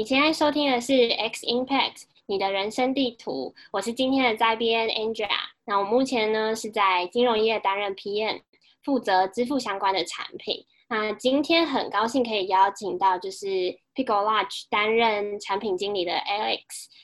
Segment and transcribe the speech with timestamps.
[0.00, 5.28] 你现在收听的是 X Impact 你的人生地图，我是今天的在编 Angela。
[5.66, 8.40] 那我目前呢是在金融业担任 PM，
[8.82, 10.64] 负责支付相关的产品。
[10.88, 13.46] 那今天很高兴可以邀请到就是
[13.94, 16.62] Pickle Lodge 担任产品经理的 Alex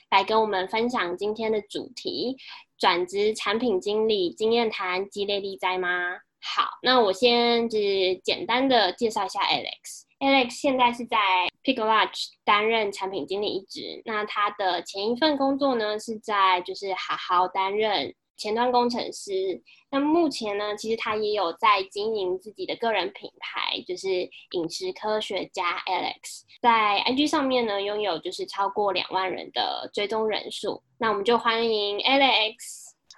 [0.09, 2.35] 来跟我们分享今天的主题：
[2.79, 6.17] 转职产品经理经验谈，激烈力在吗？
[6.41, 10.06] 好，那我先只简单的介绍一下 Alex。
[10.19, 11.17] Alex 现在是在
[11.63, 14.01] Pickle Lodge 担任产品经理一职。
[14.05, 18.13] 那他的前一份工作呢是在就是好好担任。
[18.35, 19.59] 前端工程师，
[19.89, 24.07] 那目前呢，其实他也有在经营自己的个人品牌，就是
[24.51, 30.83] 饮食科学家 Alex，在 IG 上面呢，拥有就是超过两万人的追踪人数。
[30.99, 32.53] 那我们就欢迎 Alex。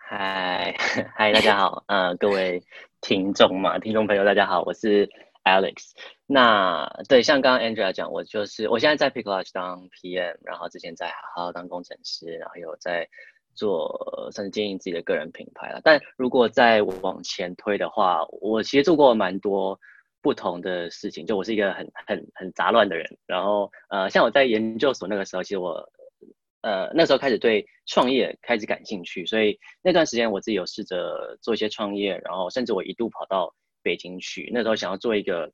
[0.08, 0.74] 嗨，
[1.14, 2.64] 嗨，大家好，呃，各位
[3.02, 5.10] 听众嘛，听众朋友，大家好，我是
[5.44, 5.92] Alex。
[6.26, 13.08] 那对，像刚刚 Angela 讲，我就是我现在在 Pick Lodge 当 PM，然后之前在好好当工程师，然后有在。
[13.56, 19.78] 做甚至经营自己的个人品牌了，但如果再往前推的话，我其实做过蛮多
[20.22, 21.26] 不同的事情。
[21.26, 25.86] 就我是一个很很很杂乱的人，然后呃，像我在研究所那个时候，其实我
[26.62, 33.54] 呃那时候开始对创业开始感兴趣，所以那段时间我自己有试着做一些创业，然后甚至我一度跑到
[33.90, 35.52] 北京去，那时候想要做一个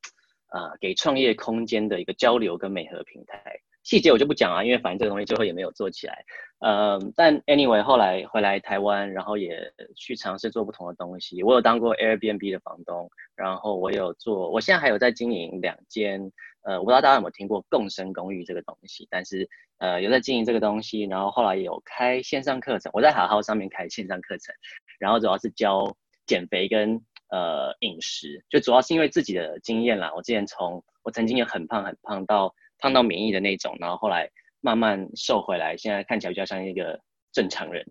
[0.52, 3.42] 呃给创业空间的一个交流跟美合平台。
[3.84, 6.26] 细节我就不讲啊，因为反正这个东西最后也没有做起来。
[6.60, 11.42] 呃，但 anyway 后来回来台湾，然后也去尝试做不同的东西。
[11.44, 16.30] 我有当过 Airbnb 的房东，然后我有做，我现在还有在经营两间。
[16.64, 19.48] 呃，我不知道大家有没有听过共生公寓这个东西，但是
[19.78, 22.90] 呃有在经营这个东西，然后后来有开线上课程。
[22.92, 24.54] 我在好好上面开线上课程，
[25.00, 27.00] 然后主要是教减肥跟
[27.30, 30.12] 呃饮食，就主要是因为自己的经验啦。
[30.16, 32.54] 我之前从我曾经也很胖很胖到。
[32.78, 37.00] 胖到免疫的那种，然后后来慢慢瘦回来，现在看起来比较像一个
[37.32, 37.86] 正常人，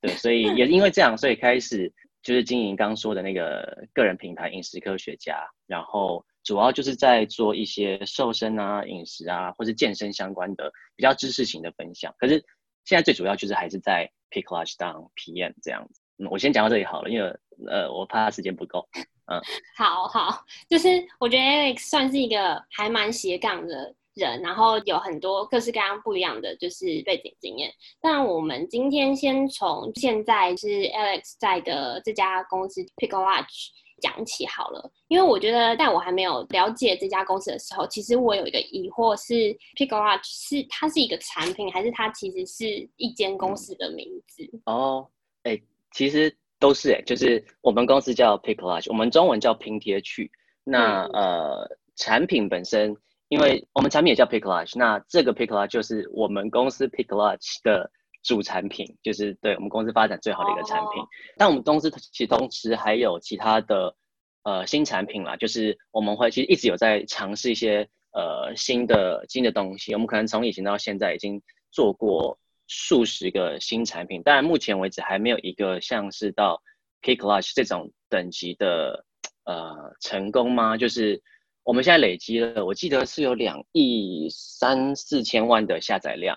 [0.00, 12.14] 对，所以也因为这样，所以开始就是经营刚说的那个个人品牌饮食科学家，然后主要就是在做一些瘦身啊、饮食啊，或是健身相关的比较知识型的分享。
[12.16, 12.34] 可是
[12.84, 16.00] 现在最主要就是还是在 Pick Lodge 当 PM 这样子。
[16.18, 18.88] 嗯，我先讲到这里好了，因为呃，我怕时间不够。
[19.26, 19.40] 嗯，
[19.76, 20.88] 好好，就是
[21.18, 23.94] 我觉得 Alex 算是一个还蛮斜杠的。
[24.14, 27.72] 人，然后有很多各式各样不一样的就是背景经验。
[28.00, 33.68] 但我们今天先从现在是 Alex 在的这家公司 Pickle Lodge
[34.00, 39.34] 讲起好了，因为我觉得在我还没有了解这家公司的时候，其实我有一个疑惑是
[39.76, 44.42] Pickle Lodge 是它是一个产品，还是它其实是一间公司的名字？
[44.64, 45.08] 哦，
[45.44, 45.56] 哎，
[45.92, 50.30] 其实都是哎，就是我们公司叫 Lodge，我们中文叫拼贴去。
[50.64, 52.96] 那呃，产品本身。
[53.30, 57.90] 因为我们产品也叫 Pick Lodge，那这个 Pick Lodge 就是我们公司 Pick Lodge 的
[58.22, 61.04] 主产品，就是对我们公司发展最好的一个产品。
[61.36, 63.94] 但我们公司其实同时还有其他的
[64.44, 69.92] 呃新产品啦，就是我们会其实一直有在尝试一些呃新的新的东西。
[69.92, 72.38] 我们可能从以前到现在已经做过
[72.68, 76.62] 数十个新产品，但目前为止还没有一个像是到
[77.02, 79.04] kicklash 这种等级的
[79.44, 80.76] 呃成功吗？
[80.76, 81.20] 就是。
[81.64, 86.34] 我们现在累积了，我记得是有两亿三四千万的下载量，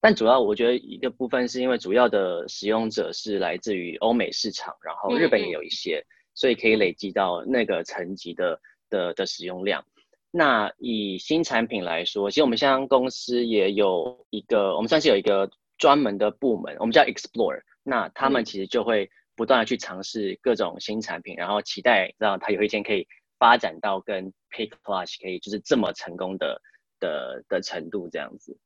[0.00, 6.04] 但主要我觉得一个部分是因为主要的使用者是来自于欧美市场，然后日本也有一些，
[6.34, 8.60] 所以可以累积到那个层级的
[8.90, 9.84] 的的使用量。
[10.32, 15.48] 那以新产品来说，其实我们现在公司也有一个，我们算是有一个
[15.82, 23.06] 专门的部门，我们叫 Explore，那他们其实就会不断的去尝试各种新产品，然后期待让它有一天可以。
[23.42, 26.62] 发展到跟 Pick Plus 可以就是这么成功的
[27.00, 28.56] 的的程度这样子，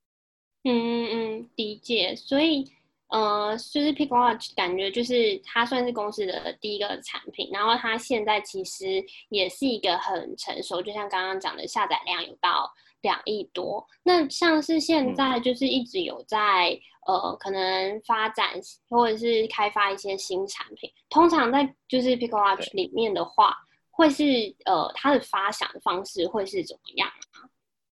[0.65, 2.15] 嗯嗯嗯，理解。
[2.15, 2.63] 所以
[3.09, 12.71] 呃，就是 Pick Plus 感觉就是它算是公司的第一个产品，然后它现在其实也是一个很成熟，就像刚刚讲的下载量有到
[13.01, 13.83] 两亿多。
[14.03, 18.48] 那像是现在就是一直有在呃可能发展
[18.88, 23.56] 或者是开发一些新产品，通常在就是 pico arch 里面的话。
[23.98, 24.24] 会是
[24.66, 27.10] 呃，它的发想方式会是怎么样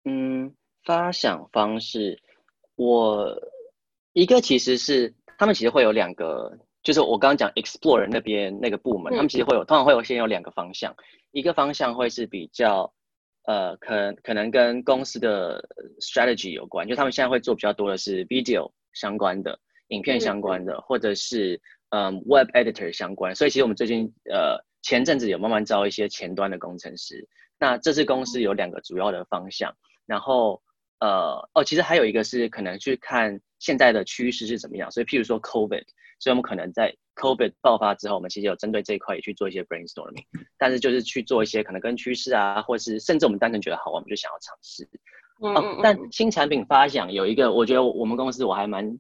[0.04, 0.52] 嗯，
[0.84, 2.20] 发想方式，
[2.76, 3.40] 我
[4.14, 10.92] 一个其实是他们其实会有两个，就是我刚刚讲 explore 那边那个部门，他们其实会有通常会有先有两个方向，
[11.34, 12.92] 一个方向会是比较
[13.44, 15.64] 呃，可可能跟公司的
[16.00, 19.60] strategy 有关，就他们现在会做比较多的是 video 相关的
[19.90, 21.60] 影片相关的，或者是
[21.90, 24.64] 嗯 web editor 相关，所以其实我们最近呃。
[24.84, 27.24] 前阵子有慢慢招一些前端的工程师，
[27.60, 29.72] 那这次公司有两个主要的方向，
[30.08, 30.60] 然后
[31.00, 34.90] 呃，哦，其实还有一个是可能去看现在的趋势是怎么样。
[34.90, 35.84] 所以，譬如说 COVID，
[36.18, 40.26] 所以我们可能在 COVID 爆发之后，我们其实有针对这一块也去做一些 brainstorming。
[40.58, 44.90] 但是就是去做一些可能跟趋势啊，或是甚至我们单纯觉得好玩，我们就想要尝试。
[45.42, 48.98] 哦，但新产品发想有一个，我觉得我们公司我还蛮，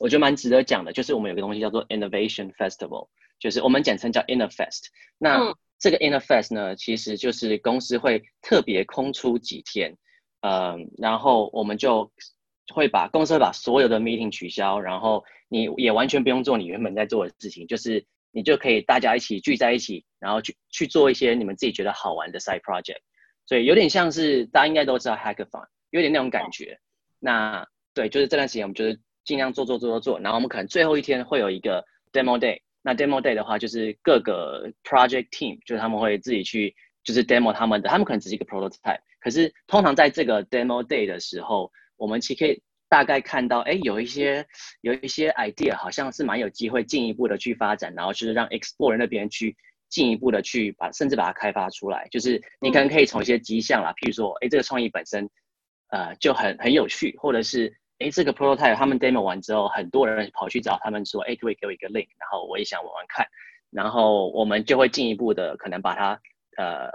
[0.00, 4.86] 我觉得蛮值得讲的，就是我们有个东西叫做 Innovation Festival，就是我们简称叫 InnoFest。
[5.18, 9.96] 那这个 InnoFest 呢，其实就是公司会特别空出几天。
[10.40, 12.12] 嗯，然后我们就
[12.72, 22.98] 会把公司会把所有的 meeting 取消，然后你也完全不用做你原本在做的事情，就是你就可以大家一起聚在一起，然后去去做一些你们自己觉得好玩的 side project，
[23.46, 25.66] 所以有点像是大家应该都知道 hackathon，
[25.96, 26.78] 有点那种感觉。
[27.18, 39.00] 那对，就是这段时间我们就是尽量做做做做做，然后我们可能最后一天会有一个 demo day，那 demo day 的话就是各个 project team 就是他们会自己去就是 demo 他们的，他们可能只是一个 prototype。
[39.20, 44.46] 可是通常在这个 demo day 的时候，我们其实可以大概看到，哎，有一些
[44.82, 49.56] 有一些 idea 好像是蛮有机会进一步的去发展，然后就是让 explore 那边去
[49.88, 52.06] 进一步的去把甚至把它开发出来。
[52.12, 55.28] 就是你可能可以从一些迹象啦，譬如说，哎，这个创意本身，
[55.88, 63.26] 呃，就很很有趣，或者是，哎，这个 prototype 他们 demo 完之后，很多人跑去找他们说，哎，可以给我一个 link，然后我也想玩玩看，
[63.70, 66.20] 然后我们就会进一步的可能把它。
[66.58, 66.90] 呃，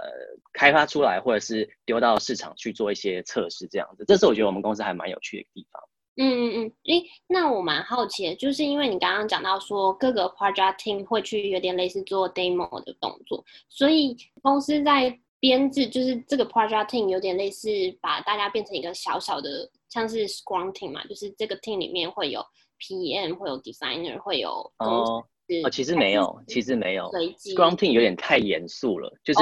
[0.52, 5.80] 开发出来或者是丢到市场去做一些测试，这样子，这是我觉得我们公司还蛮有趣的地方。
[6.16, 17.68] 嗯嗯嗯，诶，那我蛮好奇的，就是因为你刚刚讲到说各个 project team 会去有点类似做 demo 的动作，所以公司在编制，就是这个 project team 有点类似
[18.00, 22.40] 把大家变成一个小小的，像是 scrum team 嘛，就是这个 team 里面会有
[22.78, 25.24] PM，会有 designer，会有哦。
[25.64, 27.10] 哦，其实没有，其实没有。
[27.10, 29.40] Scrum Team 有点太严肃了，就是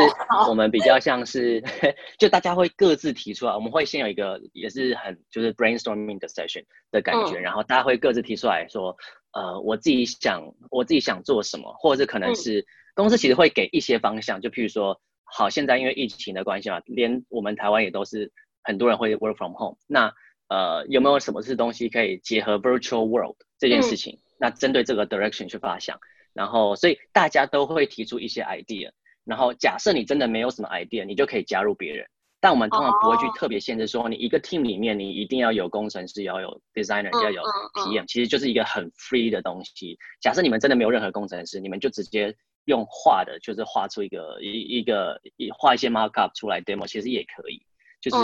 [0.49, 1.63] 我们比较像是，
[2.19, 8.97] 就大家会各自提出来，我们会先有一个也是很就是 brainstorming 的 session 的感觉，然后大家会各自提出来说，
[9.33, 14.99] 呃，我自己想我自己想做什么，或者是可能是公司其实会给一些方向，就譬如说，
[15.33, 18.33] 好，现在因为疫情的关系嘛，连我们台湾也都是
[18.63, 20.13] 很多人会 work from home，那
[20.49, 24.19] 呃，有没有什么是东西可以结合 virtual world 这件事情？
[24.39, 26.01] 那针对这个 direction 去发想，
[26.33, 28.91] 然后所以大家都会提出一些 idea，
[29.25, 32.07] 然后假设你真的没有什么 idea，你就可以加入别人。
[32.43, 37.43] 但我们通常不会去特别限制说，你一个 team 里面你一定要有工程师，要有 designer，要有
[37.75, 39.99] PM，其实就是一个很 free 的东西。
[40.23, 42.35] 假设你们真的没有任何工程师，你们就直接
[42.65, 47.63] 用画的，就是画出一个一一个一画一些 markup 出来 demo，其实也可以。
[48.01, 48.17] 就是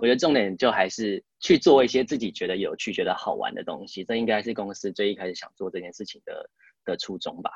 [0.00, 6.50] 我觉得重点就还是去做一些自己觉得有趣、觉得好玩的东西，这应该是公司最一开始想做这件事情的
[6.84, 7.50] 的初衷吧。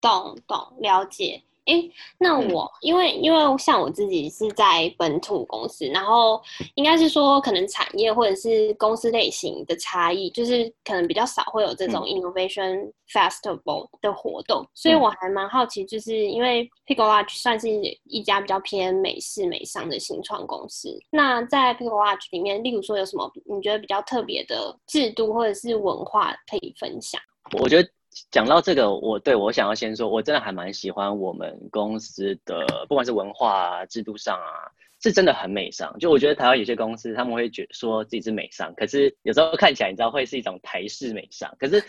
[0.00, 1.42] 懂懂了解。
[1.66, 1.74] 哎，
[2.18, 6.42] 那我因为因为像我自己是在本土公司，然后
[6.74, 17.68] 应该是说可能产业或者是公司类型的差异，就是可能比较少会有这种 innovation festival 的活动，所以我还蛮好奇，就是因为 Pickle Lodge 算是
[18.04, 27.20] 一家比较偏美式美商的新创公司，那在 Pickle Lodge 里面，例如说有什么你觉得比较特别的制度或者是文化可以分享？
[27.58, 27.88] 我觉得。
[28.30, 34.68] 讲到这个，我对我想要先说，我真的还蛮喜欢我们公司的，不管是文化啊制度上啊，
[35.02, 35.98] 是真的很美商。
[35.98, 41.54] 就我觉得台湾有些公司他们会觉说自己是美商，可是有时候看起来你知道会是一种台式美商。
[41.58, 41.82] 可是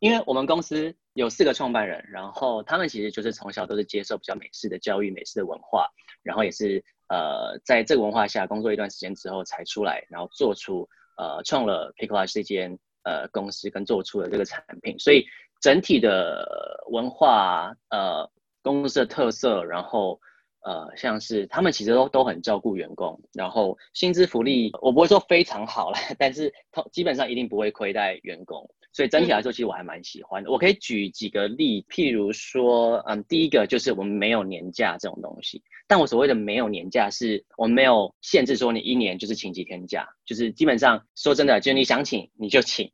[0.00, 5.88] 因为我们公司有四个创办人，然后他们其实就是从小都是接受比较美式的教育、美式的文化，
[6.24, 15.24] 然后也是呃在这个文化下工作一段时间之后才出来，然后做出呃创了 Pickle 这间呃公司跟做出了这个产品，所以。
[15.60, 18.30] 整体的文化，呃，
[18.62, 20.20] 公司的特色，然后，
[20.60, 26.52] 呃，像是他们其实都都很照顾员工，然后薪资福利，我不会说非常好了， 但是
[26.92, 30.50] 基本上一定不会亏待员工，所以整体来说，其实我还蛮喜欢的。
[30.50, 42.92] 我可以举几个例，譬如说，嗯，第一个就是我们没有年假这种东西，但我所谓的没有年假，是我们没有限制说你一年就是请几天假，就是基本上说真的，就是你想请你就请。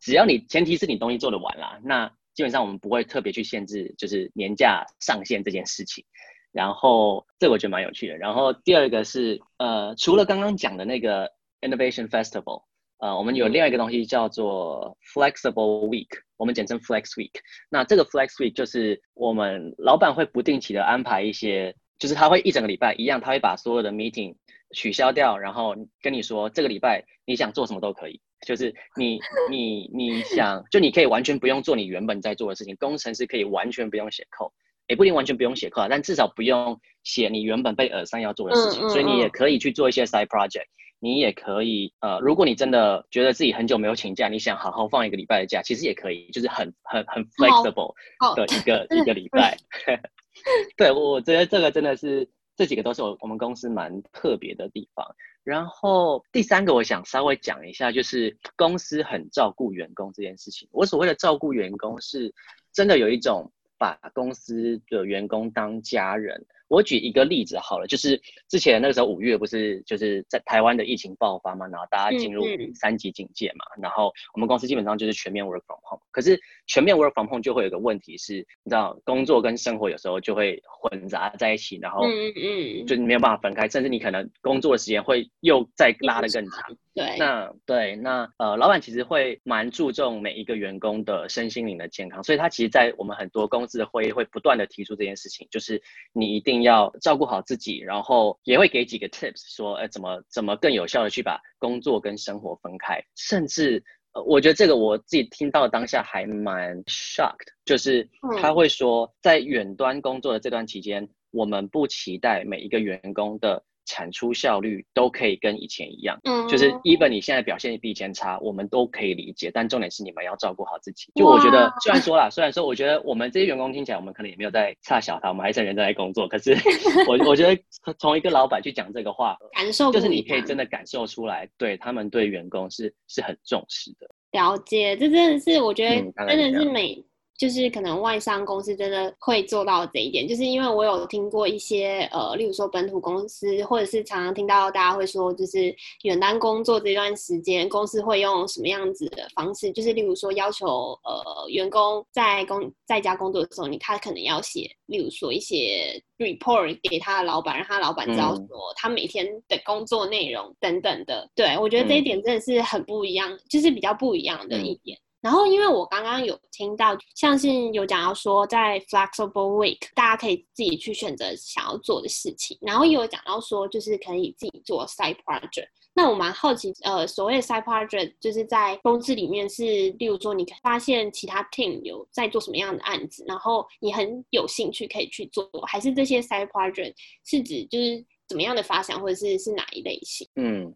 [0.00, 6.04] 只要你前提是你东西做得完啦，那基本上我们不会特别去限制，就是年假上限这件事情。
[6.52, 8.16] 然后这我觉得蛮有趣的。
[8.16, 12.62] 然后第二个是，呃，除了刚刚讲的那个 Innovation Festival，
[12.98, 17.32] 呃，我们有另外一个东西叫做 Flexible Week，我们简称 Flex Week。
[17.68, 24.36] 那这个 Flex Week 就是我们老板会不定期的安排一些，就是他会一整个礼拜一样，他会把所有的 meeting
[24.74, 28.22] 取消掉，然后跟你说这个礼拜你想做什么都可以。
[28.44, 29.18] 就是你
[29.50, 32.76] 你你想，就你可以完全不用做你原本在做的事情。
[32.76, 34.50] 工程师可以完全不用写 code，
[34.88, 38.88] 也不一定完全不用写 code，但至少不用写你原本被耳上要做的事情。
[38.90, 40.66] 所以你也可以去做一些 side project，
[41.00, 47.94] 你也可以，呃，如果你真的觉得自己很久没有请假，你想好好放一个礼拜的假，其实也可以，就是很很很 flexible
[48.34, 49.56] 的一个一个礼拜。
[50.76, 55.06] 对，我觉得这个真的是这几个都是我我们公司蛮特别的地方。
[55.46, 60.68] 然后第三个，我想稍微讲一下，就是公司很照顾员工这件事情。
[60.72, 62.34] 我所谓的照顾员工，是
[62.72, 66.44] 真的有一种把公司的员工当家人。
[66.68, 72.44] 我举一个例子好了，就是之前那个时候五月不是就是在台湾的疫情爆发嘛，然后大家进入
[72.74, 76.02] 三级警戒嘛，然后我们公司基本上就是全面 work from home。
[76.10, 86.76] 可是全面 work from home 就会有个问题是，你知道工作跟生活有时候就会混杂在一起，然后嗯嗯，就没有办法分开，甚至你可能工作的时间会又再拉得更长。
[86.96, 95.82] 对，那对那呃，老板其实会蛮注重每一个员工的身心灵的健康，所以他其实，在我们很多公司的会议会不断的提出这件事情，就是
[96.14, 103.84] 你一定要照顾好自己，然后也会给几个 tips，说呃怎么怎么更有效的去把工作跟生活分开，甚至
[104.14, 108.08] 呃，我觉得这个我自己听到当下还蛮 shocked，就是
[108.40, 113.62] 他会说在远端工作的这段期间，我们不期待每一个员工的。
[113.86, 119.50] 产出效率都可以跟以前一样，嗯，就是 even 你现在表现比以前差，我们都可以理解。
[119.54, 121.10] 但重点是你们要照顾好自己。
[121.14, 126.28] 就我觉得，虽然说啦，虽然说，我觉得我们这些员工听起来，我们可能也没有在差小他，我们还是很认真在工作。
[126.28, 126.54] 可是
[127.08, 127.62] 我我觉得
[127.98, 134.08] 从一个老板去讲这个话，感受就是你可以真的感受出来，对他们对员工是是很重视的。
[134.32, 135.94] 了解，这真的是我觉得
[136.26, 137.02] 真的是每。
[137.38, 149.70] 就是可能外商公司真的会做到这一点，就是因为我有听过一些呃，例如说本土公司，或者是常常听到大家会说，就是远端工作这段时间，公司会用什么样子的方式？
[149.72, 161.28] 就是例如说要求呃员工在工在家工作的时候，你他可能要写，例如说一些 report 给他的老板，让他老板知道说他每天的工作内容等等的。
[161.34, 164.98] 对我觉得这一点真的是很不一样，就是比较不一样的一点。
[165.26, 172.56] 然后，因为我刚刚有听到，像是有讲到说，在 flexible week，大家可以自己去选择想要做的事情。
[172.60, 175.66] 然后也有讲到说，就是可以自己做 side project。
[175.92, 190.28] 那我蛮好奇，呃，所谓 side project，就是在公司里面是，例如说，你发现其他 team 有在做什么样的案子，然后你很有兴趣可以去做，还是这些 side project 是指就是怎么样的发想，或者是是哪一类型？
[190.36, 190.72] 嗯。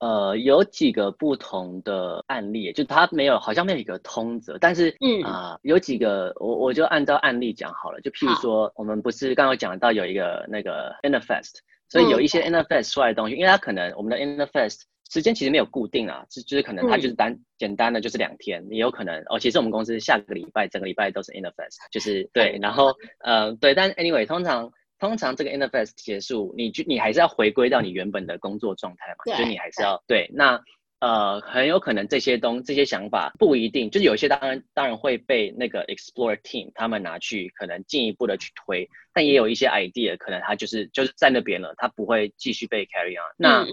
[0.00, 8.00] 呃，有几个不同的案例，就它没有，好像没有一个通则，但是，嗯啊，有几个，我我就按照案例讲好了。
[8.00, 11.52] 就譬如说，我们不是刚刚讲到有一个那个 interface，
[11.88, 24.70] 所以有一些 interface 出来的东西，因为它可能我们的 interface 时间其实没有固定啊，就就是可能它就是单简单的就是两天，也有可能哦，其实我们公司下个礼拜整个礼拜都是 interface，就是对，然后呃对，但 Anyway 通常。
[24.98, 30.30] 通常这个 interface 结束，你就你还是要回归到你原本的工作状态嘛，所以你还是要对。
[30.32, 30.62] 那
[31.00, 43.34] 呃，很有可能这些东这些想法不一定，就是有些当然当然会被那个 explore team 他们拿去可能进一步的去推，但也有一些 idea 可能它就是就是在那边了，它不会继续被 carry on。
[43.36, 43.66] 那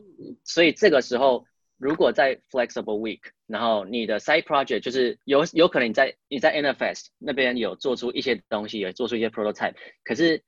[0.43, 1.45] 所以这个时候，
[1.77, 10.43] 如果在 flexible week，然后你的 side project 就是有有可能你在你在 interface 那边有做出一些东西，有做出一些 prototype，可是。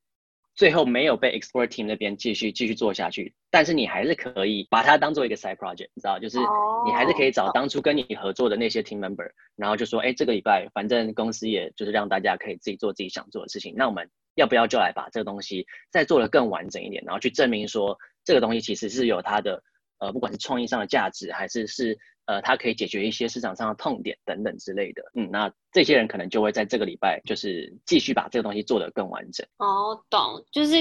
[0.56, 6.38] 最后没有被 export team 那边继续继续做下去，但是你还是可以把它当做一个 side project，你知道，就是
[6.86, 19.64] 你还是可以找当初跟你合作的那些 team member，然后就说，哎，这个礼拜反正公司也就是让大家可以自己做自己想做的事情，那我们要不要就来把这个东西再做的更完整一点，然后去证明说这个东西其实是有它的。
[20.04, 29.48] 呃，不管是创意上的价值，还是是呃，它可以解决一些市场上的痛点等等之类的，嗯，那这些人可能就会在这个礼拜就是继续把这个东西做得更完整。
[29.60, 30.76] 哦，懂，就是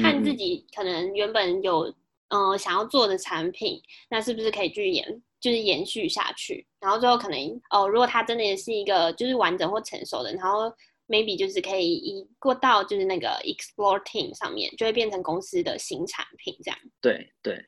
[0.00, 1.94] 看自己可能原本有
[2.30, 3.78] 呃想要做的产品，
[4.08, 10.72] 那是不是可以去延，就是延续下去，然后最后可能哦，如果它真的是一个就是完整或成熟的，然后
[11.06, 16.78] maybe 就是可以移过到就是那个 explore team 上面，就会变成公司的新产品这样。
[17.00, 17.62] 对对。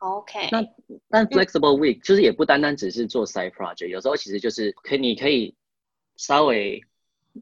[0.00, 0.66] OK，那
[1.08, 5.54] 但 flexible week 就是也不单单只是做 side project，有时候其实就是可你可以
[6.16, 6.82] 稍微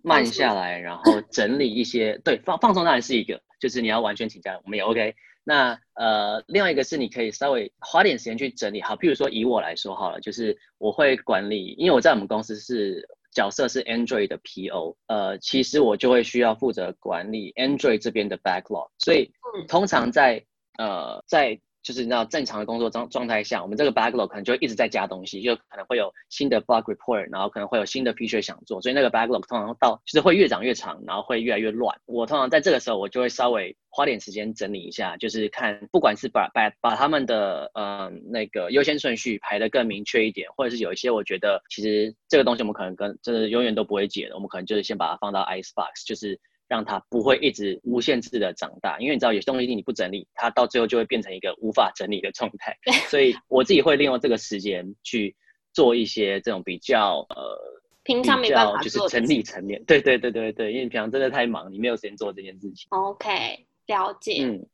[0.02, 5.14] 慢下来，然后整理一些 对放放松当然是一个，就是你要完全请假，我们也 OK。
[5.44, 19.32] 那呃，另外一个是你可以稍微花点时间去整理好，譬如说以我来说好了，就是我会管理，因为我在我们公司是角色是 Android 的 PO，呃，其实我就会需要负责管理 Android 这边的 backlog，所以
[19.68, 20.44] 通常在
[20.76, 21.58] 呃在
[21.88, 31.98] 就是你知道正常的工作状状态下，我们这个 backlog 可能就一直在加东西，就可能会有新的 bug report，然后可能会有新的 feature 想做，所以那个 backlog 通常到就是会越长越长，然后会越来越乱。
[32.04, 46.38] 我通常在这个时候，我就会稍微花点时间整理一下，就是看不管是把把把他们的嗯那个优先顺序排得更明确一点，或者是有一些我觉得其实这个东西我们可能跟就是永远都不会解的，我们可能就是先把它放到 ice box，就是。
[46.68, 52.76] 让它不会一直无限制的长大，因为你知道有些东西你不整理，它到最后就会变成一个无法整理的状态。
[53.08, 55.34] 所以我自己会利用这个时间去
[55.72, 57.58] 做一些这种比较呃，
[58.04, 59.82] 平常没办法就是整理层面。
[59.84, 62.86] 对对对对对，因为你平常真的太忙，你没有时间做这件事情。
[62.90, 64.44] OK，了解。
[64.44, 64.66] 嗯，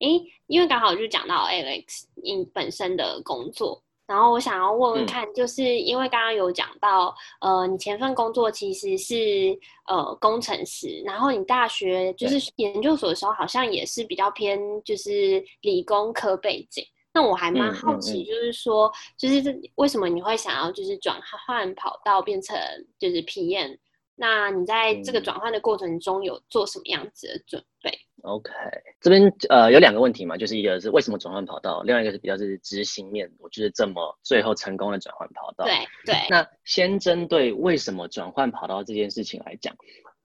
[0.00, 3.82] 诶，因为刚好就讲到 Alex 你本身的工作。
[4.12, 16.84] 然后我想要问问看，就是因为刚刚有讲到，呃，你前份工作其实是呃工程师，然后你大学就是研究所的时候，好像也是比较偏就是理工科背景。
[17.14, 22.54] 那我还蛮好奇，就是说，就是这为什么你会想要就是转换跑道变成
[22.98, 23.78] 就是 PM？
[24.14, 27.90] 那你在这个转换的过程中有做什么样子的准备
[28.22, 28.52] ？OK，
[29.00, 35.64] 这边呃有两个问题嘛，就是一个是为什么转换跑道，另外一个是比较是执行面，我就是这么最后成功的转换跑道。
[35.64, 36.14] 对对。
[36.30, 39.74] 那先针对为什么转换跑道这件事情来讲，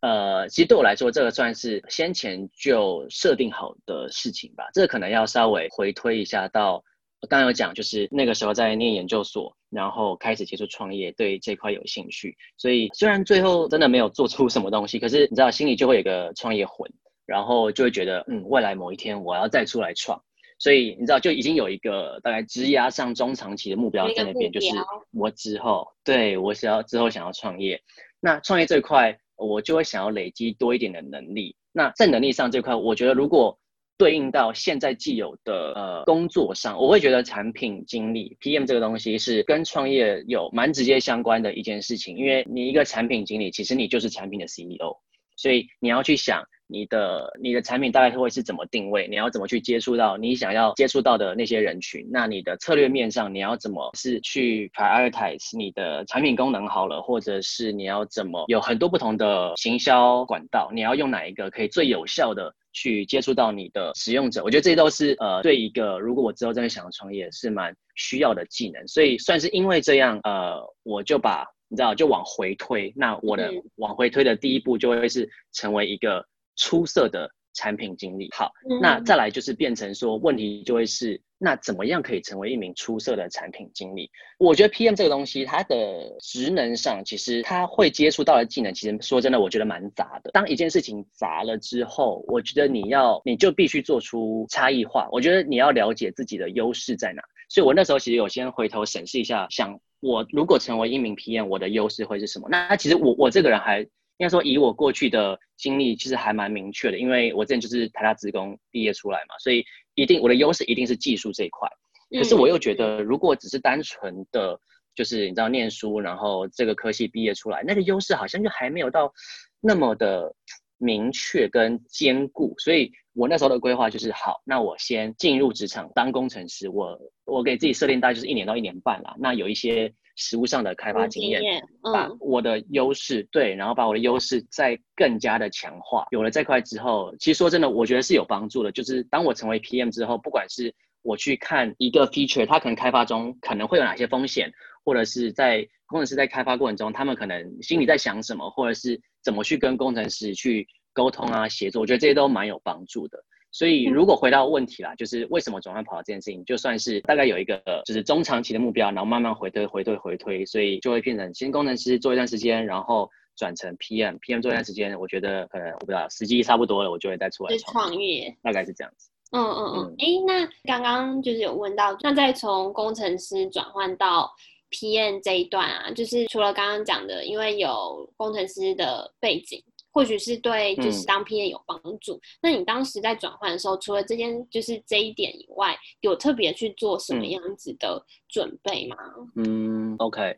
[0.02, 4.70] 呃，其实对我来说，这个算是先前就设定好的事情吧。
[4.74, 6.84] 这个可能要稍微回推一下到，
[7.22, 16.92] 我刚刚有讲，就是那个时候在念研究所，然后开始接触创业，对这块有兴趣，所以虽然最后真的没有做出什么东西，可是你知道心里就会有个创业魂。
[17.28, 20.24] 然后就会觉得，嗯，未来某一天我要再出来创，
[20.60, 24.68] 所以你知道，就已经有一个大概枝压上中长期的目标在那边，就是
[25.12, 27.82] 我之后，对我想要之后想要创业。
[28.22, 31.58] 那创业这块，我就会想要累积多一点的能力。
[31.74, 33.60] 那在能力上这块，我觉得如果
[33.98, 44.98] 对应到现在既有的呃工作上，我会觉得产品经理 PM 这个东西是跟创业有蛮直接相关的一件事情，因为你一个产品经理，其实你就是产品的 CEO，
[45.36, 46.44] 所以你要去想。
[46.70, 49.08] 你的你的产品大概会是怎么定位？
[49.08, 52.06] 你要怎么去接触到你想要接触到的那些人群？
[52.12, 60.70] 那你的策略面上你要怎么是去 prioritize 你的产品功能好了，或者是你要怎么有很多不同的行销管道？
[60.74, 64.44] 你要用哪一个可以最有效的去接触到你的使用者？
[64.44, 68.88] 我觉得这些都是呃对一个如果我之后真的想要创业是蛮需要的技能。
[68.88, 76.24] 所以算是因为这样呃我就把你知道就往回推，那我的往回推的第一步就会是成为一个。
[76.60, 84.12] 出色的产品经理，好，那再来就是变成说，问题就会是，那怎么样可以成为一名出色的产品经理？
[84.38, 90.30] 我觉得 PM 这个东西，它的职能上，其实它会接触到的技能，其实说真的，我觉得蛮杂的。
[90.32, 95.10] 当一件事情杂了之后，我觉得你要，你就必须做出差异化。
[95.12, 97.24] 我觉得你要了解自己的优势在哪。
[97.50, 102.48] 所以我那时候其实有先回头审视一下，想我如果成为一名 PM，我的优势会是什么？
[102.52, 103.84] 那其实我我这个人还。
[104.18, 106.98] 应该说，以我过去的经历，其实还蛮明确的。
[106.98, 111.70] 因为我之前就是台大职工毕业出来嘛，所以一定我的优势一定是技术这一块。
[112.10, 114.60] 可是我又觉得，如果只是单纯的，
[114.96, 119.14] 就是你知道念书，然后这个科系毕业出来，那个优势好像就还没有到
[119.62, 120.34] 那么的
[120.80, 122.56] 明确跟坚固。
[122.58, 126.70] 所以我那时候的规划就是，好，那我先进入职场当工程师。
[126.70, 129.16] 我我给自己设定大概就是一年到一年半啦。
[129.20, 129.94] 那有一些。
[130.18, 131.42] 实物上的开发经验，
[131.82, 136.06] 把我的优势对，然后把我的优势再更加的强化。
[136.12, 138.72] 有了这块之后，其实说真的，我觉得是有帮助的。
[138.72, 144.52] 就是当我成为 PM 之后，不管是我去看一个 feature，它可能开发中可能会有哪些风险，
[144.84, 153.24] 或者是在工程师在开发过程中，他们可能心里在想什么，或者是怎么去跟工程师去沟通啊、协作，我觉得这些都蛮有帮助的。
[153.52, 169.10] 所以，如果回到问题啦，就是为什么转换跑道这件事情，就算是大概有一个就是中长期的目标，然后慢慢回推、回推、回推，所以就会变成先工程师做一段时间，然后转成 PM，PM 做一段时间，我觉得可能我不知道时机差不多了，我就会再出来创业，大概是这样子。
[169.32, 169.96] 嗯嗯嗯。
[169.98, 174.32] 哎，那刚刚就是有问到，那再从工程师转换到
[174.70, 179.64] PM 这一段啊，就是除了刚刚讲的，因为有工程师的背景。
[179.98, 182.22] 或许是对，就是当 PM 有帮助。
[182.40, 188.96] 那你当时在转换的时候，除了这件就是这一点以外，有特别去做什么样子的准备吗？
[189.36, 190.38] 嗯，OK，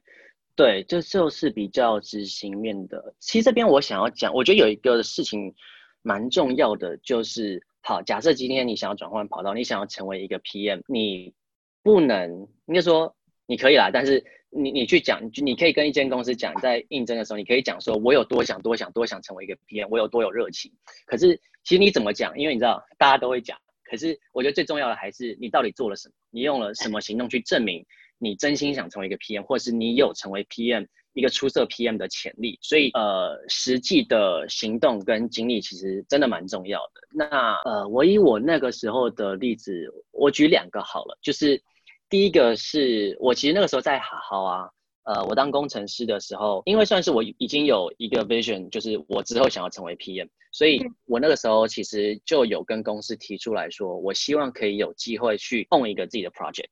[0.55, 3.13] 对，这就是比较执行面的。
[3.19, 5.53] 其实这边我想要讲，我觉得有一个事情
[6.03, 11.33] 蛮重要的，就是好，假设今天你想要转换跑道，你想要成为一个 PM，你
[11.83, 13.13] 不能应该说
[13.45, 14.23] 你可以啦，但是。
[14.51, 20.71] 你你去讲，你可以跟一间公司讲，在应征的时候，你可以讲说，我有多想多想多想成为一个 PM，我有多有热情。
[21.05, 22.37] 可是其实你怎么讲？
[22.37, 27.85] 因为你知道大家都会讲，可是我觉得最重要的还是你到底做了什么，你用了什么行动去证明
[28.17, 32.57] 你真心想成为一个 PM，或是你有成为 PM 一个出色 PM 的潜力。
[32.61, 37.01] 所以呃，实际的行动跟经历其实真的蛮重要的。
[37.11, 41.61] 那呃，我以我那个时候的例子，我举两个好了，就是
[42.09, 44.69] 第一个是我其实那个时候在好好啊。
[45.03, 56.67] 呃，我当工程师的时候，因为算是我已经有一个 vision，就是我之后想要成为 PM，所以我那个时候其实就有跟公司提出来说，我希望可以有机会去 own 一个自己的 project，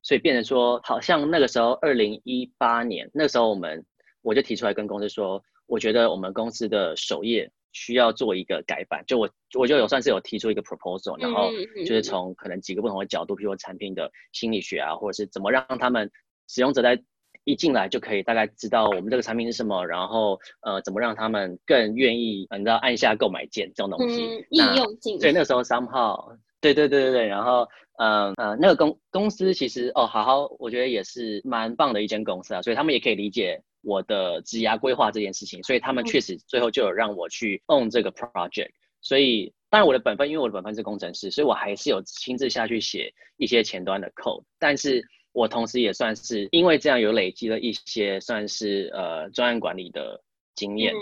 [0.00, 3.84] 所以变成说，好像那个时候二零一八年，那时候我们
[4.22, 11.50] 我就提出来跟公司说，我觉得我们公司的首页需要做一个改版，就我我就有算是有提出一个 proposal，然后
[11.86, 16.10] 就是从可能几个不同的角度，比如说产品的心理学啊，或者是怎么让他们
[16.48, 17.02] 使用者在
[17.44, 25.18] 一进来就可以大概知道我们这个产品是什么，然后呃怎么让他们更愿意，你知道按下购买键这种东西，应用进。
[25.18, 27.66] 对，那时候 somehow，，对对对对对，然后
[27.98, 45.06] 嗯呃那个公公司其实哦好好，我觉得也是蛮棒的一间公司啊，所以他们也可以理解我的职涯规划这件事情，所以他们确实最后就有让我去 own 这个 project，所以当然我的本分，因为我的本分是工程师，所以我还是有亲自下去写一些前端的 code，但是。
[45.34, 50.22] 我同时也算是因为这样有累积了一些算是呃专案管理的
[50.54, 50.92] 经验，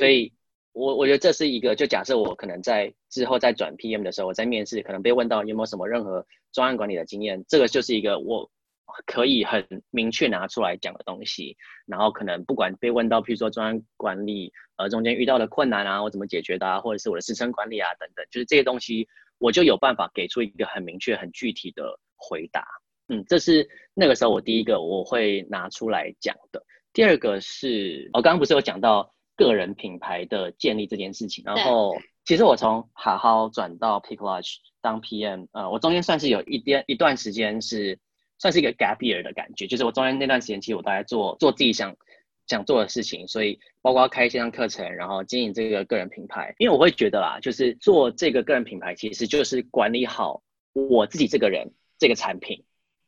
[0.00, 0.32] 所以
[0.72, 8.50] 我我觉得这是一个就假设我可能在之后在转 PM 的时候，我在面试可能被问到有没有什么任何专案管理的经验，这个就是一个我
[9.04, 11.56] 可以很明确拿出来讲的东西。
[11.86, 19.06] 然后可能不管被问到，譬如说专案管理呃中间遇到的困难啊，我怎么解决的啊，或者是我的时程管理啊等等，就是这些东西
[19.38, 22.64] 我就有办法给出一个很明确、很具体的回答。
[23.08, 26.64] 嗯，这是那个时候我第一个我会拿出来讲的。
[26.92, 37.98] 第二个是我刚刚不是有讲到个人品牌的建立这件事情，然后其实我从好好转到 Pick Lodge 当 PM，呃，我中间算是有一点一段时间是
[38.38, 41.96] 算是一个 gap year 的感觉，就是我中间那段时间其实我大概做做自己想
[42.46, 52.62] 想做的事情，所以包括开线上课程，然后经营这个个人品牌，因为我会觉得啦，就是做这个个人品牌其实就是管理好我自己这个人这个产品。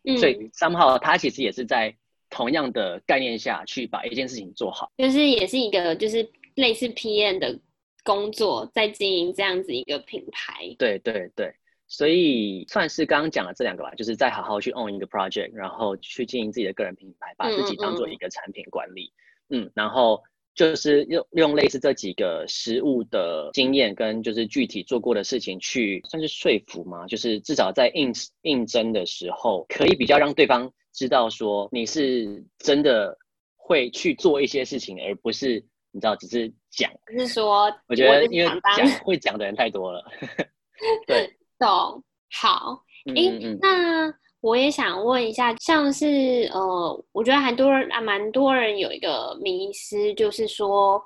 [0.05, 1.95] 嗯所以三号他其实也是在
[2.31, 7.59] 同样的概念下去把一件事情做好，就是也是一个就是类似 PM 的
[8.05, 10.75] 工作，在经营这样子一个品牌。
[10.79, 11.53] 对对对，
[11.89, 19.13] 所以算是刚刚讲了这两个吧，就是再好好去 own 一个 project，然后去经营自己的个人品牌，把自己当做一个产品管理。
[19.51, 20.23] 嗯，然后。
[20.55, 33.17] 就是用用类似这几个实物的经验跟就是具体做过的事情去算是说服嘛，就是至少在应应征的时候，可以比较让对方知道说你是真的
[33.55, 36.91] 会去做一些事情，而不是你知道只是讲。
[37.17, 40.05] 是说，我觉得因为讲会讲的人太多了。
[41.07, 42.03] 对，懂。
[42.31, 44.15] 好，哎，那。
[44.41, 51.03] 我也想问一下，像是呃，我觉得很多人啊，蛮多人有一个迷思，就是说，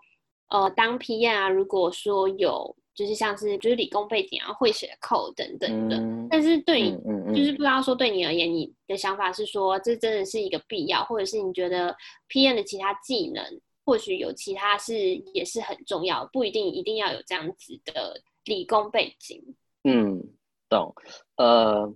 [0.50, 11.96] 呃，当 PM 啊，如果说有就是像是就是理工背景啊，会写 code 等等的，但是对你就是不知道说对你而言，你的想法是说这真的是一个必要，或者是你觉得
[12.28, 13.42] PM 的其他技能
[13.86, 19.42] 或许有其他是也是很重要，不一定一定要有这样子的理工背景。
[19.84, 20.22] 嗯，
[20.72, 20.94] 懂，
[21.36, 21.94] 呃。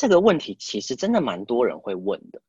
[0.00, 2.40] 这个问题其实真的蛮多人会问的，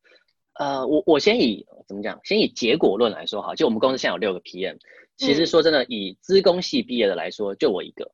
[0.53, 4.77] 呃，我我先以怎么讲，先以结果论来说哈，就我们公司现在有六个 PM，
[5.17, 8.11] 其实说真的，以资工系毕业的来说，就我一个，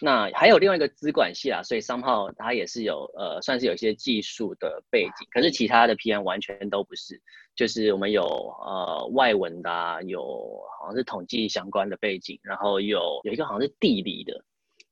[0.00, 7.20] 那还有另外一个资管系啊，所以商号它也是有呃，算是有一些技术的背景，可是其他的 PM 完全都不是，
[7.56, 10.22] 就是我们有呃外文的，有
[10.78, 14.44] 好像是统计相关的背景，然后有有一个好像是地理的，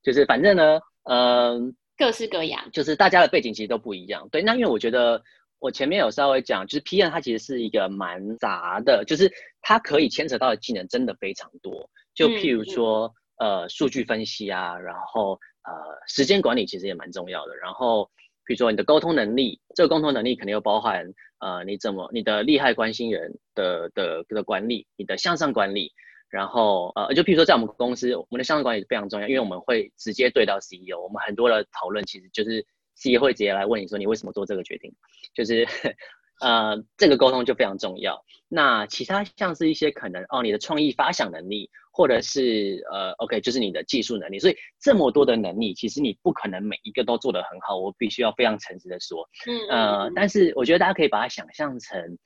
[0.06, 1.76] 就是反正呢，嗯。
[1.98, 4.28] 各式各样，就是大家的背景其实都不一样。
[4.30, 5.18] 对，那因为我觉得
[5.58, 11.88] 我前面有稍微讲，就是 PM 它其实是一个蛮杂的，就是它可以牵扯到的技能真的非常多。
[12.14, 15.72] 就譬如说，呃，数据分析啊，然后呃，
[16.06, 17.56] 时间管理其实也蛮重要的。
[17.56, 18.10] 然后，
[18.44, 21.02] 比如说你的沟通能力，这个沟通能力肯定又包含
[21.38, 25.92] 呃，你怎么你的利害关心人的的的管理，你的向上管理。
[26.28, 32.66] 然后，呃，就譬如说，在我们公司，我们的项目管理非常重要，因为我们会直接对到 CEO，我们很多的讨论其实就是
[32.98, 34.92] CEO 会直接来问你说，你为什么做这个决定？
[35.34, 35.66] 就是，
[36.42, 38.22] 呃，这个沟通就非常重要。
[38.48, 44.38] 那其他像是一些可能，哦，你的创意发想能力，或者是呃，OK，就是你的技术能力。
[44.40, 47.76] 所以这么多的能力，其实你不可能每一个都做得很好。
[47.78, 52.18] 我必须要非常诚实的说，嗯，呃，但是我觉得大家可以把它想象成。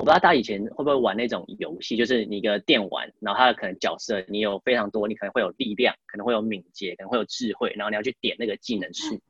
[0.00, 9.20] 我不知道大家以前会不会玩那种游戏，就是你一个电玩，然后它的可能角色你有非常多，你可能会有力量，可能会有敏捷，可能会有智慧，然后你要去点那个技能树。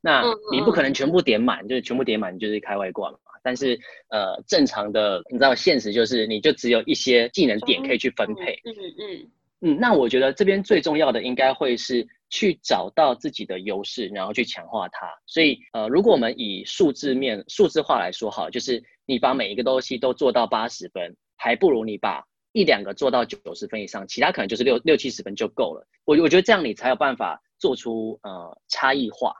[0.00, 3.18] 那你不可能全部点满，就是全部点满就是开外挂嘛。
[3.42, 3.76] 但是
[4.10, 8.60] 呃，正常的你知道，现实就是你就只有一些技能点可以去分配。
[8.64, 9.28] 嗯嗯
[9.60, 9.78] 嗯。
[9.80, 15.08] 那我觉得这边最重要的应该会是去找到自己的优势，然后去强化它。
[15.26, 25.86] 所以呃，如果我们以数字面数字化来说，好，就是你把每一个东西都做到八十分，还不如你把一两个做到九十分以上，其他可能就是六六七十分就够了。
[26.04, 29.34] 我我觉得这样你才有办法做出呃差异化。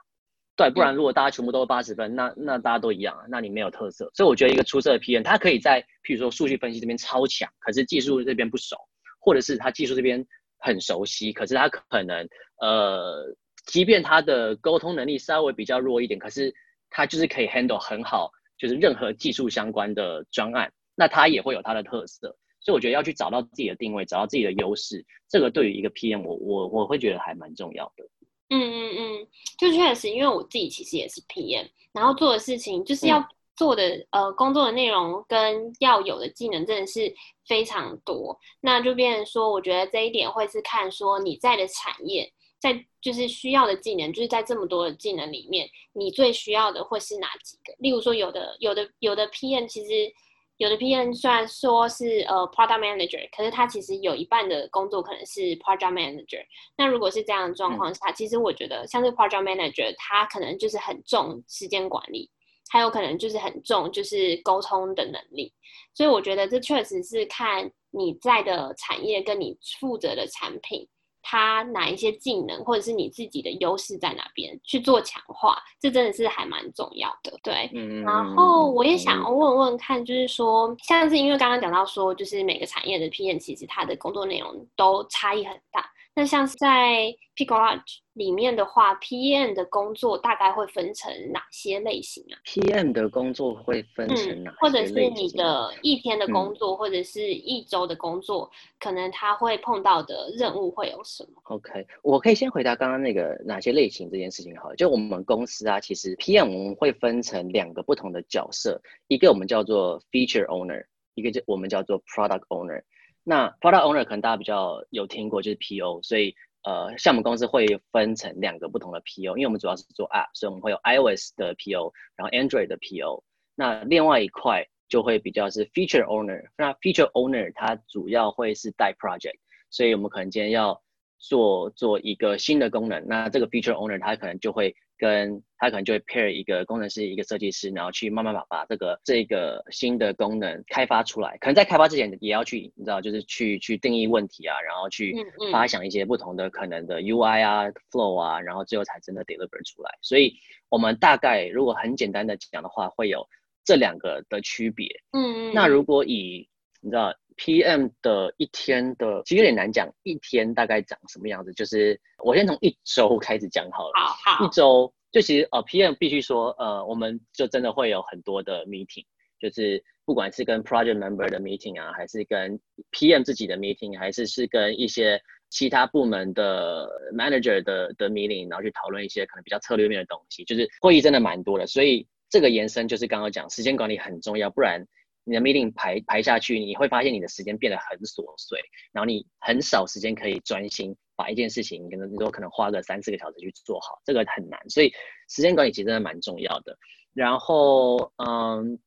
[0.55, 4.09] 对，不然如果大家全部都是八十分，那那大家都一样啊，那你没有特色。
[4.13, 8.75] 所以我觉得一个出色的 PM，他可以在譬如说数据分析这边超强，可是技术这边不熟，
[9.19, 10.23] 或者是他技术这边
[10.59, 12.27] 很熟悉，可是他可能
[12.61, 16.53] 呃，即便他的沟通能力稍微比较弱一点，可是
[16.91, 22.35] 他就是可以 handle 很好，就是任何技术相关的专案，那它也会有它的特色。
[22.59, 28.05] 所以我觉得要去找到自己的定位，找到自己的优势，这个对于一个 PM，我我我会觉得还蛮重要的。
[28.49, 37.13] 嗯嗯嗯，就确实，因为我自己其实也是 PM，然后做的事情就是要做的呃工作的内容跟要有的技能真的是
[37.45, 42.31] 非常多，那就变成说，我觉得这一点会是看说你在的产业，
[42.63, 47.73] 在就是需要的技能，就是在这么多的技能里面，你最需要的会是哪几个？
[47.79, 50.11] 例如说，有的有的有的 PM 其实。
[50.57, 56.45] 有的 PM 虽然说是呃 product manager，可是他其实有一半的工作可能是 project manager。
[56.77, 62.29] 那如果是这样的状况下，其实我觉得像是 project manager，他可能就是很重时间管理，
[62.69, 65.51] 还有可能就是很重就是沟通的能力。
[65.91, 70.87] 所以我觉得这确实是看你在的产业跟你负责的产品。
[71.23, 77.33] 他哪一些技能，或者是你自己的优势在哪边去做强化，这真的是还蛮重要的。
[77.41, 77.71] 对，
[78.03, 85.89] 然后我也想要问问看，就是说，像是因为刚刚讲到说，就是每个产业的 PM 其实他的工作内容都差异很大。
[86.15, 94.53] 那像是在 p i c o l a g e 里面的话，PM 的工作大概会分成哪些类型啊？PM 的工作会分成哪？
[94.59, 98.47] 或者是你的一天的工作，或者是一周的工作，
[98.79, 104.75] 可能他会碰到的任务会有什么？OK，我可以先回答刚刚那个哪些类型这件事情好。
[104.75, 112.83] 就我们公司啊，其实 PM 我们会分成两个不同的角色，一个我们叫做 Feature Owner，一个就我们叫做 Product Owner。
[113.23, 123.23] 那 product owner 可能大家比较有听过，就是 PO，所以呃，像我们公司会分成两个不同的 PO，因为我们主要是做 App，所以我们会有 iOS 的 PO，然后 Android 的 PO。
[123.55, 130.81] 那另外一块就会比较是 feature owner，那 feature owner 它主要会是带 project，所以我们可能今天要
[131.19, 134.75] 做做一个新的功能，那这个 feature owner 它可能就会。
[135.03, 141.37] 跟他可能就会 pair 一个工程师，一个设计师，然后去慢慢把把这个这个新的功能开发出来。
[141.39, 145.13] 可能在开发之前，也要去你知道，就是去去定义问题啊，然后去
[145.51, 149.91] 发想一些不同的可能的 UI 啊、flow 啊，然后最后才真的 deliver 出来。
[150.01, 150.33] 所以，
[150.69, 153.27] 我们大概如果很简单的讲的话，会有
[153.65, 154.87] 这两个的区别。
[155.11, 155.53] 嗯嗯。
[155.53, 156.47] 那如果以
[156.79, 161.53] 你知道 PM 的一天的，其实有点难讲，一天大概长什么样子？
[161.53, 163.93] 就是我先从一周开始讲好了。
[163.95, 164.45] 好好。
[164.45, 169.05] 一周就其实呃，PM 必须说呃，我们就真的会有很多的 meeting，
[169.39, 172.59] 就是不管是跟 project member 的 meeting 啊，还是跟
[172.91, 180.43] PM 自己的 meeting，还是是跟一些其他部门的 manager 的的 meeting，然后去讨论一些可能比较策略面的东西。
[180.45, 184.85] 就是会议真的蛮多的，所以这个延伸就是刚刚讲时间管理很重要，不然。
[185.25, 188.59] 你的 meeting 排排下去，你会发现你的时间变得很琐碎，
[188.91, 194.59] 然后你很少时间可以专心把一件事情，可能你说可能花个三四个小时去做好，这个很难。
[194.69, 194.91] 所以
[195.29, 196.77] 时间管理其实真的蛮重要的。
[197.13, 198.77] 然后，嗯，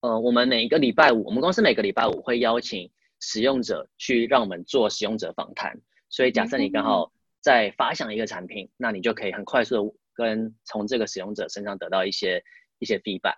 [0.00, 5.78] 呃，我们每一个礼拜五，我们公司每个礼拜五会邀请使用者去让我们做使用者访谈。
[6.08, 12.42] 所以假设你刚好在发想一个产品，那你就可以很快速的跟从这个使用者身上得到一些
[12.78, 13.36] 一些 feedback。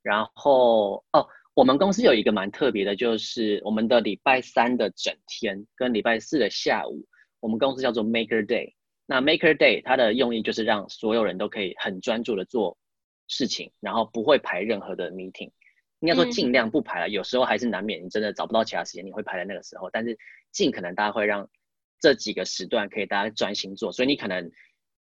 [0.00, 1.28] 然后，哦。
[1.54, 7.06] 我们公司有一个蛮特别的，就是我们的礼拜三的整天跟礼拜四的下午，
[7.40, 8.72] 我们公司叫做 Maker Day。
[9.04, 12.78] 那 Maker Day 它的用意就是让所有人都可以很专注的做
[13.28, 15.50] 事情，然后不会排任何的 meeting。
[16.00, 19.90] 应该说尽量不排了，有时候还是难免你真的找不到其他时间，你会排在那个时候。
[19.90, 20.18] 但是
[20.52, 21.46] 尽可能大家会让
[22.00, 23.92] 这几个时段可以大家专心做。
[23.92, 24.50] 所以你可能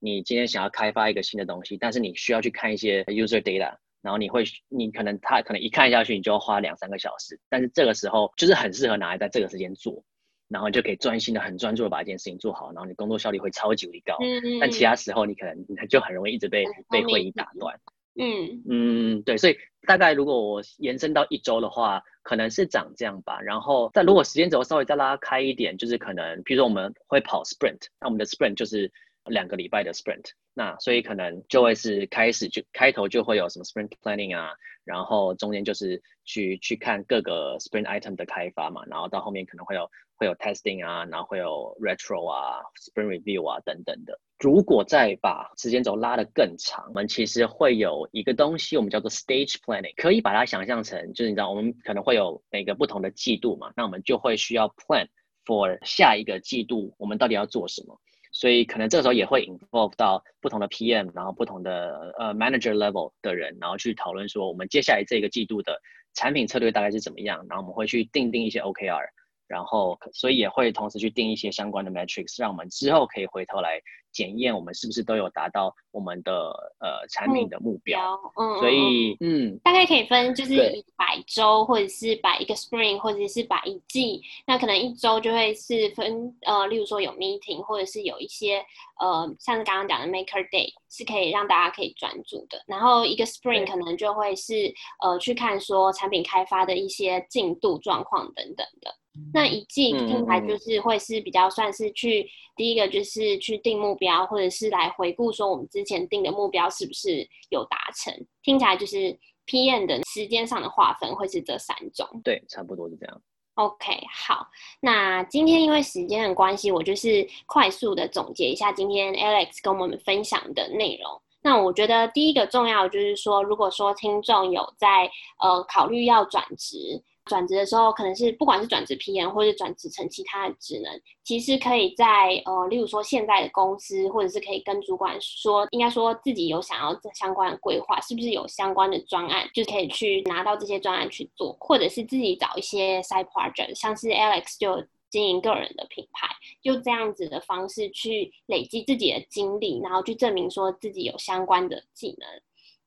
[0.01, 3.77] 你今天想要开发一个新的东西，但是你需要去看一些 user data。
[4.03, 7.39] 然后你会，你可能他可能一看下去，你就要花两三个小时。
[7.49, 10.03] 但是这个时候就是很适合拿来在这个时间做，
[10.49, 14.17] 然后就可以专心的、很专注的把一件事情做好，然后你工作效率会超级无敌高。
[14.21, 17.79] 嗯但其他时候你可能就很容易一直被被会议打断。
[18.19, 19.37] 嗯嗯，对。
[19.37, 23.41] 所以大概如果我延伸到一周的话，可能是长这样吧。
[23.41, 28.91] 然后但如果时间轴稍微再拉开一点，就是可能，比如说我们会跑 sprint，那我们的 sprint 就是
[29.31, 30.33] 两个礼拜的 sprint。
[30.53, 34.51] 那所以可能就会是开始就开头就会有什么 sprint planning 啊，
[34.85, 44.21] 然后中间就是去去看各个 sprint item 的开发嘛，然后到后面可能会有会有 testing 啊，然后会有 retro 啊，sprint review 啊等等的。
[44.38, 55.07] 如果再把时间轴拉得更长，我们其实会有一个东西，我们叫做 stage planning，可以把它想象成就是你知道我们可能会有每个不同的季度嘛，那我们就会需要 plan
[55.45, 58.01] for 下一个季度我们到底要做什么。
[58.33, 65.81] 所以可能这时候也会 involve 到不同的 PM，然后不同的呃 manager level 的人，然后去讨论说我们接下来这个季度的
[66.14, 69.09] 产品策略大概是怎么样，然后我们会去定定一些 OKR，
[69.51, 73.81] 然后所以也会同时去定一些相关的 metrics，让我们之后可以回头来。
[74.13, 76.33] 检验我们是不是都有达到我们的
[76.81, 88.57] 呃产品的目标，嗯，所以嗯，大概可以分就是一百周，或者是把一个 spring，或者是把一季，那可能一周就会是分呃，例如说有 meeting，或者是有一些
[88.99, 92.61] 呃，像是刚刚讲的 maker day，是可以让大家可以专注的。
[92.67, 98.93] 然后一个 spring 可能就会是呃去看说产品开发的一些进度状况等等的。
[99.33, 108.14] 那一季听来就是会是比较算是去第一个就是去定目标，或者是来回顾说我们之前定的目标是不是有达成。
[108.42, 112.07] 听起来就是 PM 的时间上的划分会是这三种。
[112.23, 113.20] 对，差不多是这样。
[113.55, 114.46] OK，好，
[114.81, 121.20] 那今天因为时间的关系，我就是快速的总结一下今天 Alex 跟我们分享的内容。
[121.42, 127.03] 那我觉得第一个重要就是说，如果说听众有在呃考虑要转职。
[127.31, 146.29] 转职的时候，可能是不管是转职 PM 或者转职成其他的职能，其实可以在呃，例如说现在的公司，或者是可以跟主管说，应该说自己有想要相关的规划，是不是有相关的专案，就可以去拿到这些专案去做，或者是自己找一些 side project，像是 Alex 就经营个人的品牌，
[146.61, 152.29] 就这样子的方式去累积自己的经历，然后去证明说自己有相关的技能。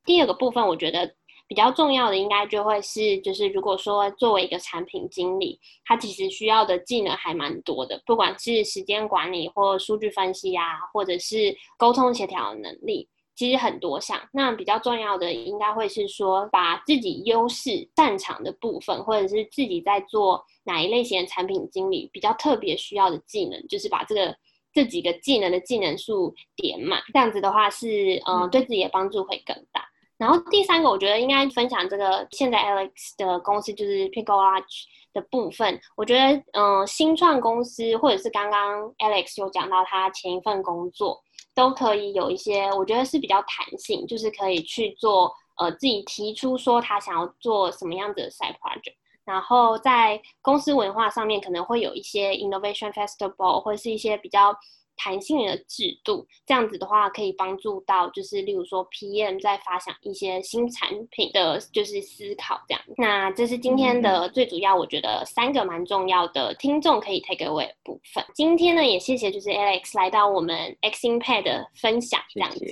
[0.06, 1.16] 第二个部分，我觉得。
[1.48, 14.20] 比较重要的应该就会是，就是如果说作为一个产品经理，他其实需要的技能还蛮多的，不管是时间管理或数据分析啊，或者是沟通协调的能力，其实很多项。
[14.32, 24.36] 那比较重要的应该会是说，把自己优势擅长的部分，或者是自己在做哪一类型的产品经理比较特别需要的技能，就是把这个
[24.74, 29.84] 这几个技能的技能数点满，这样子的话是，嗯，对自己的帮助会更大。
[30.18, 35.80] 然后第三个，我觉得应该分享这个现在 Alex 的公司就是 Pickle Arch 的部分。
[35.98, 41.20] 我觉得，嗯，新创公司或者是刚刚 Alex 有讲到他前一份工作，
[41.56, 48.94] 都可以有一些，我觉得是比较弹性，就是可以去做，呃，自己提出说他想要做什么样的 side project，
[49.26, 54.56] 然后在公司文化上面可能会有一些 innovation festival 或是一些比较。
[54.96, 62.82] 弹性的制度，这样子的话可以帮助到，就是例如说 PM 在发想一些新产品的就是思考这样。
[62.98, 68.24] 那这是今天的最主要，我觉得三个蛮重要的听众可以 take away 的部分。
[68.34, 72.66] 今天呢，也谢谢就是 Alex 来到我们 X Impact 的分享这样子，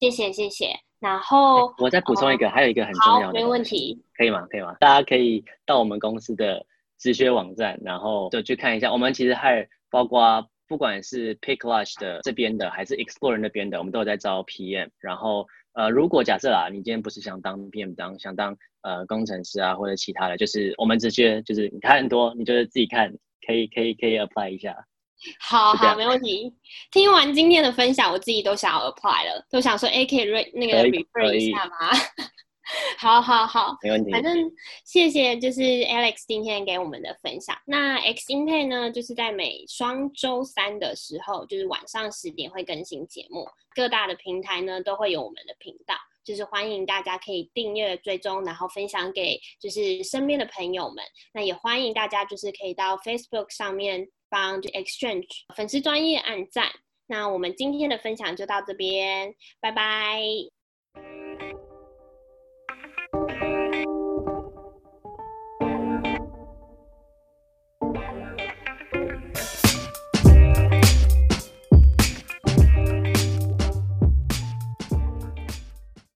[0.00, 0.74] 谢谢谢谢。
[1.00, 4.46] 然后我再补充一个，还有一个很重要的，没问题，可以吗？
[4.50, 4.74] 可以吗？
[4.80, 6.64] 大家可以到我们公司的
[6.98, 10.46] 直学网站，然后就去看一下，我们其实还包括。
[10.66, 14.88] 不管是 Pick Lush 的这边的，还是 Explore 那边的，我们都有在招 PM。
[15.00, 23.12] 然后，呃，如果假设啊，你今天不是想当 PM，当想当呃工程师啊，或者其他的，就是我们直接就是你看很多，你就是自己看，
[23.46, 24.74] 可以可以可以 apply 一下。
[25.40, 26.52] 好好，没问题。
[26.90, 31.90] 听完今天的分享，我自己都想要 apply 了，都想说，哎，可以 re 那个 refer 一下吗？
[32.98, 34.10] 好 好好，没问题。
[34.10, 34.50] 反正
[34.84, 37.56] 谢谢，就是 Alex 今天给我们的分享。
[37.66, 43.46] 那 X Impact 呢，就是在每双周三的时候，就是晚上十点会更新节目。
[43.74, 51.04] 各大的平台呢都会有我们的频道，就是欢迎大家可以订阅、追踪，然后分享给就是身边的朋友们。
[51.32, 56.70] 那也欢迎大家就是可以到 Facebook 上面帮就 Exchange 粉丝专业按赞。
[57.06, 60.53] 那我们今天的分享就到这边，拜拜。